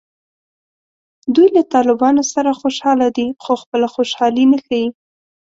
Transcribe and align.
دوی 1.35 1.47
له 1.57 1.63
طالبانو 1.73 2.21
سره 2.33 2.57
خوشحاله 2.61 3.07
دي 3.17 3.27
خو 3.43 3.53
خپله 3.61 3.87
خوشحالي 3.95 4.45
نه 4.51 4.57
ښیي 4.65 4.85